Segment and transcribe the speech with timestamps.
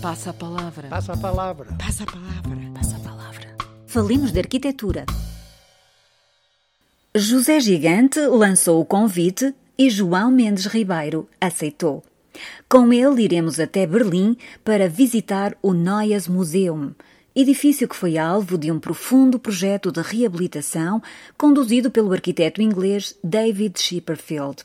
[0.00, 0.88] Passa a palavra.
[0.88, 1.66] Passa a palavra.
[1.78, 2.70] Passa a palavra.
[2.74, 3.56] Passa a palavra.
[3.86, 5.04] Falemos de arquitetura.
[7.14, 12.02] José Gigante lançou o convite e João Mendes Ribeiro aceitou.
[12.66, 16.94] Com ele iremos até Berlim para visitar o Neues Museum,
[17.36, 21.02] edifício que foi alvo de um profundo projeto de reabilitação
[21.36, 24.62] conduzido pelo arquiteto inglês David Chipperfield.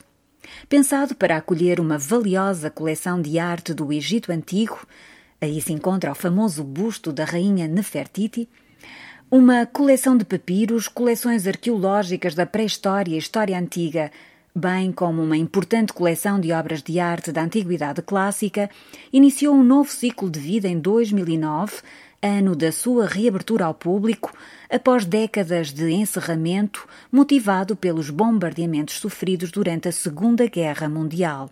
[0.66, 4.78] Pensado para acolher uma valiosa coleção de arte do Egito Antigo,
[5.40, 8.48] aí se encontra o famoso busto da rainha Nefertiti,
[9.30, 14.10] uma coleção de papiros, coleções arqueológicas da pré-história e história antiga,
[14.54, 18.70] bem como uma importante coleção de obras de arte da Antiguidade Clássica,
[19.12, 21.82] iniciou um novo ciclo de vida em 2009,
[22.22, 24.32] ano da sua reabertura ao público,
[24.70, 31.50] após décadas de encerramento motivado pelos bombardeamentos sofridos durante a Segunda Guerra Mundial.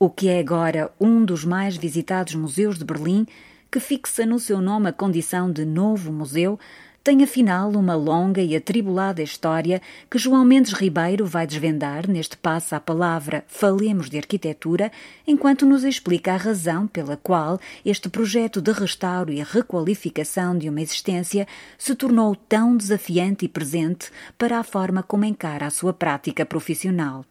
[0.00, 3.26] O que é agora um dos mais visitados museus de Berlim,
[3.68, 6.56] que fixa no seu nome a condição de novo museu,
[7.02, 12.76] tem afinal uma longa e atribulada história que João Mendes Ribeiro vai desvendar neste passo
[12.76, 14.92] à palavra Falemos de Arquitetura,
[15.26, 20.80] enquanto nos explica a razão pela qual este projeto de restauro e requalificação de uma
[20.80, 21.44] existência
[21.76, 27.24] se tornou tão desafiante e presente para a forma como encara a sua prática profissional.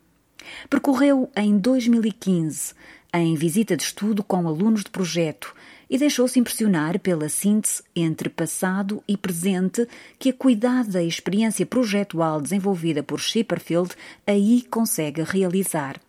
[0.70, 2.74] Percorreu em 2015,
[3.14, 5.54] em visita de estudo com alunos de projeto,
[5.90, 9.88] e deixou-se impressionar pela síntese entre passado e presente
[10.20, 16.00] que a cuidada experiência projetual desenvolvida por Chipperfield aí consegue realizar.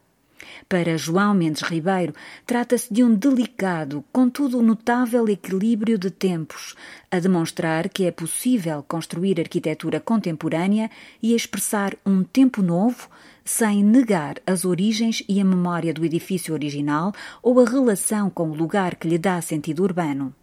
[0.69, 2.15] Para João Mendes Ribeiro,
[2.47, 6.75] trata-se de um delicado, contudo notável equilíbrio de tempos,
[7.11, 10.91] a demonstrar que é possível construir arquitetura contemporânea
[11.23, 13.09] e expressar um tempo novo
[13.49, 18.55] sem negar as origens e a memória do edifício original ou a relação com o
[18.55, 20.35] lugar que lhe dá sentido urbano.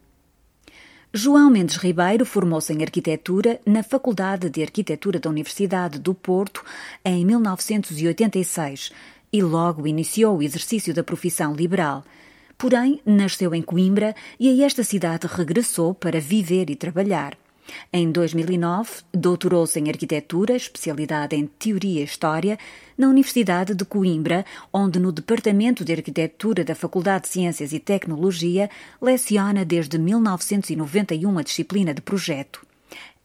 [1.13, 6.65] João Mendes Ribeiro formou-se em arquitetura na Faculdade de Arquitetura da Universidade do Porto
[7.05, 8.91] em 1986
[9.31, 12.03] e logo iniciou o exercício da profissão liberal.
[12.57, 17.37] Porém, nasceu em Coimbra e a esta cidade regressou para viver e trabalhar.
[17.91, 22.57] Em 2009, doutorou-se em Arquitetura, especialidade em Teoria e História,
[22.97, 28.69] na Universidade de Coimbra, onde, no Departamento de Arquitetura da Faculdade de Ciências e Tecnologia,
[29.01, 32.65] leciona desde 1991 a disciplina de projeto.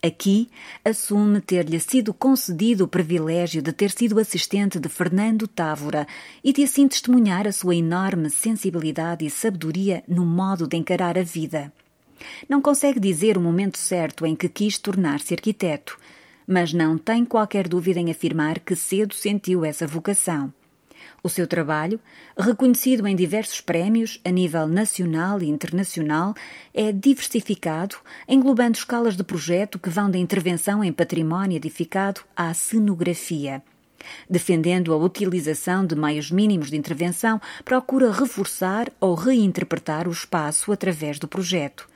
[0.03, 0.49] Aqui,
[0.83, 6.07] assume ter-lhe sido concedido o privilégio de ter sido assistente de Fernando Távora
[6.43, 11.22] e de assim testemunhar a sua enorme sensibilidade e sabedoria no modo de encarar a
[11.22, 11.71] vida.
[12.48, 15.98] Não consegue dizer o momento certo em que quis tornar-se arquiteto,
[16.47, 20.53] mas não tem qualquer dúvida em afirmar que cedo sentiu essa vocação.
[21.22, 22.00] O seu trabalho,
[22.36, 26.34] reconhecido em diversos prémios a nível nacional e internacional,
[26.72, 33.62] é diversificado, englobando escalas de projeto que vão da intervenção em património edificado à cenografia.
[34.28, 41.19] Defendendo a utilização de meios mínimos de intervenção, procura reforçar ou reinterpretar o espaço através
[41.19, 41.90] do projeto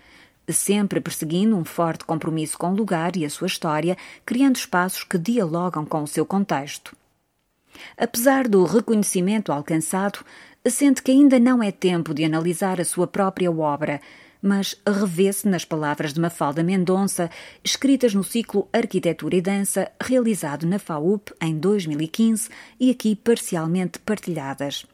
[0.49, 5.19] sempre perseguindo um forte compromisso com o lugar e a sua história, criando espaços que
[5.19, 6.97] dialogam com o seu contexto.
[7.97, 10.25] Apesar do reconhecimento alcançado,
[10.69, 14.00] sente que ainda não é tempo de analisar a sua própria obra,
[14.41, 17.31] mas revê-se nas palavras de Mafalda Mendonça,
[17.65, 24.84] escritas no ciclo Arquitetura e Dança, realizado na FAUP em 2015 e aqui parcialmente partilhadas.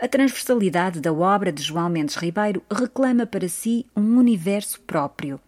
[0.00, 5.40] A transversalidade da obra de João Mendes Ribeiro reclama para si um universo próprio.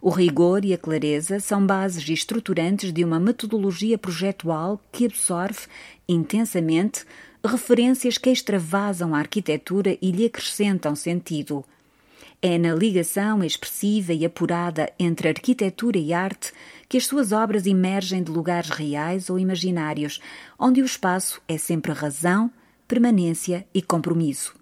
[0.00, 5.60] O rigor e a clareza são bases estruturantes de uma metodologia projetual que absorve
[6.06, 7.06] intensamente
[7.42, 11.64] referências que extravasam a arquitetura e lhe acrescentam sentido.
[12.42, 16.52] É na ligação expressiva e apurada entre arquitetura e arte
[16.90, 20.20] que as suas obras emergem de lugares reais ou imaginários,
[20.58, 22.50] onde o espaço é sempre razão,
[22.86, 24.54] permanência e compromisso.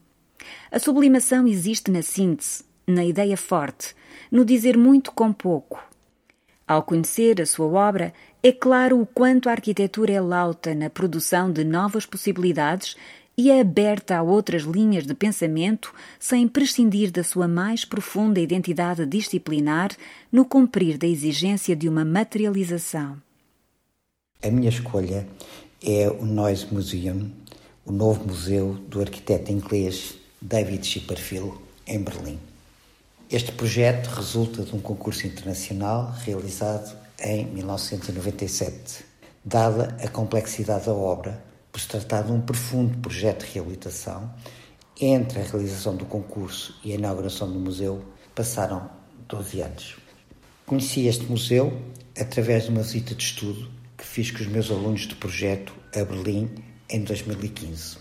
[0.71, 3.95] A sublimação existe na síntese, na ideia forte,
[4.31, 5.83] no dizer muito com pouco.
[6.67, 11.53] Ao conhecer a sua obra, é claro o quanto a arquitetura é lauta na produção
[11.53, 12.97] de novas possibilidades
[13.37, 19.07] e é aberta a outras linhas de pensamento sem prescindir da sua mais profunda identidade
[19.07, 19.91] disciplinar
[20.31, 23.17] no cumprir da exigência de uma materialização.
[24.43, 25.27] A minha escolha
[25.83, 27.31] é o Noise Museum
[27.85, 32.39] o novo museu do arquiteto inglês David Chipperfield, em Berlim.
[33.31, 39.05] Este projeto resulta de um concurso internacional realizado em 1997.
[39.45, 41.43] Dada a complexidade da obra,
[41.73, 44.31] por se tratar de um profundo projeto de reabilitação,
[45.01, 48.05] Entre a realização do concurso e a inauguração do museu
[48.37, 48.89] passaram
[49.29, 49.97] 12 anos.
[50.65, 51.77] Conheci este museu
[52.17, 53.69] através de uma visita de estudo
[53.99, 56.49] que fiz com os meus alunos do projeto a Berlim
[56.93, 57.97] em 2015.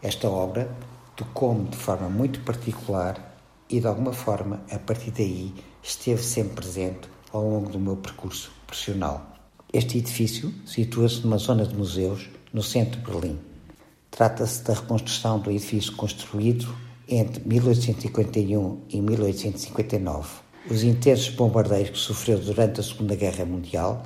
[0.00, 0.70] Esta obra
[1.16, 3.36] tocou-me de forma muito particular
[3.68, 5.52] e, de alguma forma, a partir daí,
[5.82, 9.36] esteve sempre presente ao longo do meu percurso profissional.
[9.72, 13.38] Este edifício situa-se numa zona de museus no centro de Berlim.
[14.10, 16.72] Trata-se da reconstrução do edifício construído
[17.08, 20.28] entre 1851 e 1859.
[20.70, 24.04] Os intensos bombardeios que sofreu durante a Segunda Guerra Mundial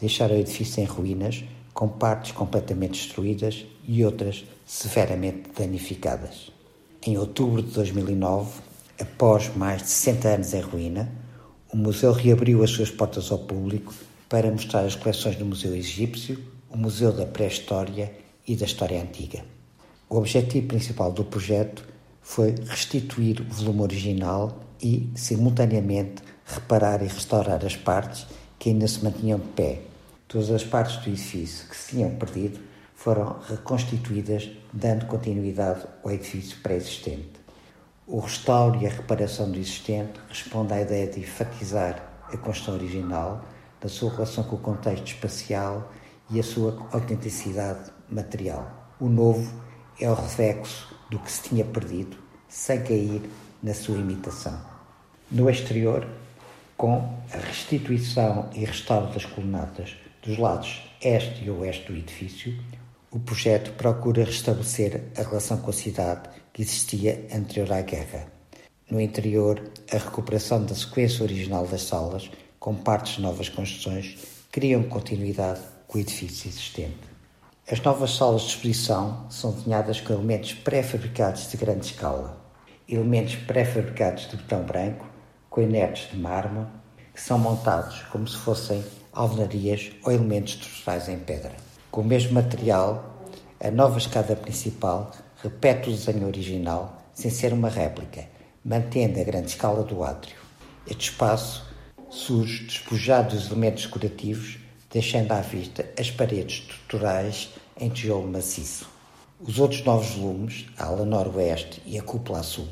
[0.00, 6.50] deixaram o edifício em ruínas, com partes completamente destruídas e outras severamente danificadas.
[7.04, 8.60] Em outubro de 2009,
[8.98, 11.12] após mais de 60 anos em ruína,
[11.72, 13.92] o museu reabriu as suas portas ao público
[14.28, 16.38] para mostrar as coleções do Museu Egípcio,
[16.70, 18.10] o Museu da Pré-História
[18.46, 19.44] e da História Antiga.
[20.08, 21.84] O objetivo principal do projeto
[22.22, 28.26] foi restituir o volume original e, simultaneamente, reparar e restaurar as partes
[28.58, 29.80] que ainda se mantinham de pé.
[30.26, 32.58] Todas as partes do edifício que se tinham perdido
[32.94, 37.44] foram reconstituídas, dando continuidade ao edifício pré-existente.
[38.06, 43.44] O restauro e a reparação do existente responde à ideia de enfatizar a construção original,
[43.80, 45.92] da sua relação com o contexto espacial
[46.30, 48.92] e a sua autenticidade material.
[48.98, 49.62] O novo
[50.00, 52.16] é o reflexo do que se tinha perdido,
[52.48, 53.22] sem cair
[53.62, 54.58] na sua imitação.
[55.30, 56.06] No exterior,
[56.76, 62.58] com a restituição e restauro das colunatas dos lados este e oeste do edifício,
[63.10, 68.26] o projeto procura restabelecer a relação com a cidade que existia anterior à guerra.
[68.90, 74.16] No interior, a recuperação da sequência original das salas, com partes de novas construções,
[74.50, 77.14] criam continuidade com o edifício existente.
[77.70, 82.40] As novas salas de exposição são desenhadas com elementos pré-fabricados de grande escala,
[82.88, 85.06] elementos pré-fabricados de botão branco,
[85.50, 86.68] com inertes de mármore,
[87.14, 88.82] que são montados como se fossem
[89.14, 91.52] alvenarias ou elementos estruturais em pedra.
[91.90, 93.22] Com o mesmo material,
[93.60, 95.12] a nova escada principal
[95.42, 98.26] repete o desenho original sem ser uma réplica,
[98.64, 100.36] mantendo a grande escala do átrio.
[100.86, 101.64] Este espaço
[102.10, 104.58] surge despojado dos elementos decorativos,
[104.90, 108.88] deixando à vista as paredes estruturais em tijolo maciço.
[109.40, 112.68] Os outros novos volumes, a ala noroeste e a cúpula sul,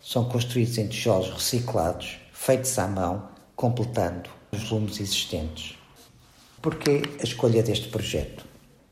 [0.00, 5.81] são construídos em tijolos reciclados, feitos à mão, completando os volumes existentes.
[6.62, 8.44] Porquê a escolha deste projeto?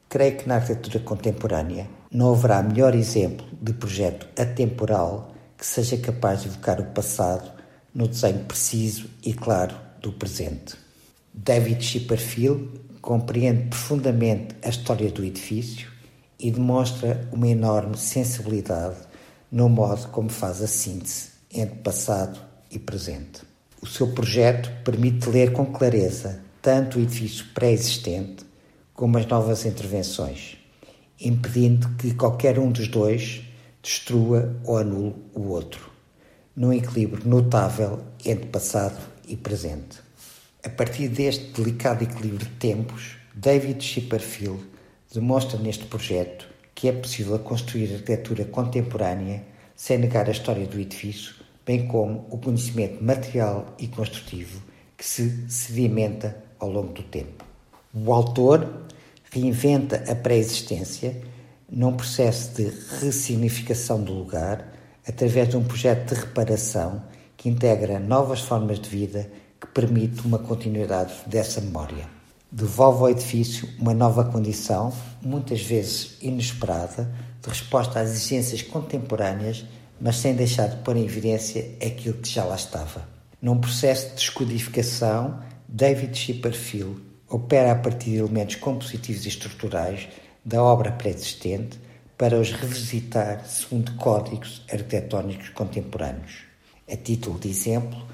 [0.08, 6.42] Creio que na arquitetura contemporânea não haverá melhor exemplo de projeto atemporal que seja capaz
[6.42, 7.48] de evocar o passado
[7.94, 10.74] no desenho preciso e claro do presente.
[11.32, 15.88] David Chipperfield compreende profundamente a história do edifício
[16.40, 18.96] e demonstra uma enorme sensibilidade
[19.52, 23.42] no modo como faz a síntese entre passado e presente.
[23.80, 28.44] O seu projeto permite ler com clareza tanto o edifício pré-existente
[28.92, 30.58] como as novas intervenções,
[31.20, 33.42] impedindo que qualquer um dos dois
[33.82, 35.90] destrua ou anule o outro,
[36.54, 39.98] num equilíbrio notável entre passado e presente.
[40.62, 44.62] A partir deste delicado equilíbrio de tempos, David Chipperfield
[45.12, 51.34] demonstra neste projeto que é possível construir arquitetura contemporânea sem negar a história do edifício,
[51.64, 54.62] bem como o conhecimento material e construtivo
[55.00, 57.44] que se sedimenta ao longo do tempo.
[57.92, 58.84] O autor
[59.32, 61.20] reinventa a pré-existência
[61.68, 64.72] num processo de ressignificação do lugar
[65.06, 67.02] através de um projeto de reparação
[67.36, 72.08] que integra novas formas de vida que permite uma continuidade dessa memória.
[72.52, 79.64] Devolve ao edifício uma nova condição, muitas vezes inesperada, de resposta às exigências contemporâneas,
[80.00, 83.08] mas sem deixar de pôr em evidência aquilo que já lá estava.
[83.40, 85.40] Num processo de descodificação,
[85.72, 90.08] David Chipperfield opera a partir de elementos compositivos e estruturais
[90.44, 91.78] da obra pré-existente
[92.18, 96.38] para os revisitar segundo códigos arquitetónicos contemporâneos.
[96.90, 98.04] A título de exemplo,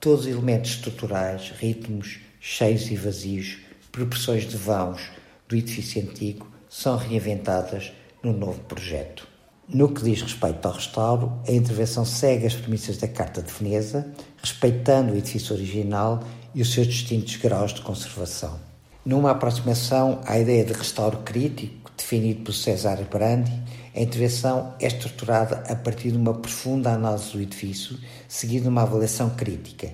[0.00, 3.58] todos os elementos estruturais, ritmos cheios e vazios,
[3.92, 5.08] proporções de vãos
[5.48, 9.28] do edifício antigo são reinventadas no novo projeto.
[9.68, 14.12] No que diz respeito ao restauro, a intervenção segue as premissas da Carta de Veneza,
[14.42, 16.22] respeitando o edifício original
[16.54, 18.58] e os seus distintos graus de conservação.
[19.04, 23.52] Numa aproximação à ideia de restauro crítico, definido por César Brandi,
[23.94, 27.98] a intervenção é estruturada a partir de uma profunda análise do edifício,
[28.28, 29.90] seguindo uma avaliação crítica.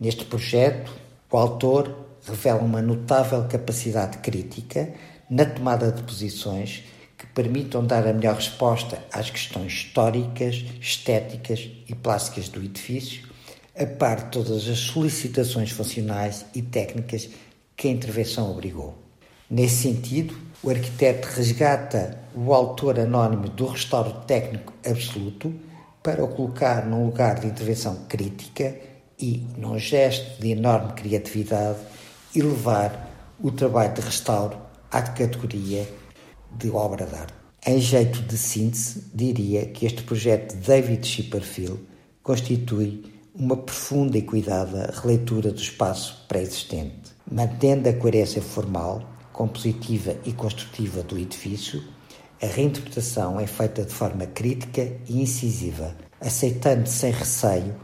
[0.00, 0.92] Neste projeto,
[1.30, 4.92] o autor revela uma notável capacidade crítica
[5.28, 6.84] na tomada de posições
[7.16, 13.28] que permitam dar a melhor resposta às questões históricas, estéticas e plásticas do edifício,
[13.78, 17.28] a par de todas as solicitações funcionais e técnicas
[17.76, 18.94] que a intervenção obrigou.
[19.48, 25.54] Nesse sentido, o arquiteto resgata o autor anónimo do restauro técnico absoluto
[26.02, 28.76] para o colocar num lugar de intervenção crítica
[29.18, 31.78] e, num gesto de enorme criatividade,
[32.34, 33.08] elevar
[33.40, 34.58] o trabalho de restauro
[34.90, 35.88] à categoria
[36.56, 37.34] de obra de arte.
[37.66, 41.80] Em jeito de síntese, diria que este projeto de David Chipperfield
[42.22, 49.00] constitui uma profunda e cuidada releitura do espaço pré-existente, mantendo a coerência formal,
[49.32, 51.80] compositiva e construtiva do edifício,
[52.42, 57.76] a reinterpretação é feita de forma crítica e incisiva, aceitando sem receio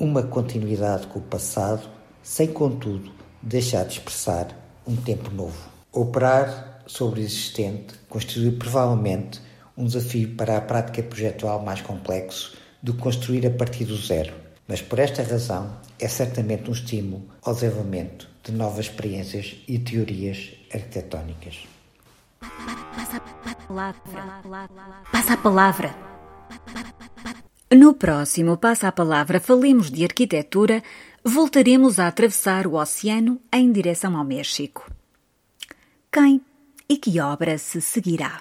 [0.00, 1.86] uma continuidade com o passado,
[2.22, 4.48] sem, contudo, deixar de expressar
[4.86, 5.58] um tempo novo.
[5.92, 9.42] Operar sobre o existente constitui provavelmente
[9.76, 14.41] um desafio para a prática projetual mais complexo do que construir a partir do zero,
[14.72, 20.54] mas por esta razão é certamente um estímulo ao desenvolvimento de novas experiências e teorias
[20.72, 21.68] arquitetónicas.
[25.12, 25.94] Passa a palavra.
[27.70, 30.82] No próximo Passa a Palavra Falemos de Arquitetura,
[31.22, 34.90] voltaremos a atravessar o oceano em direção ao México.
[36.10, 36.40] Quem
[36.88, 38.40] e que obra se seguirá?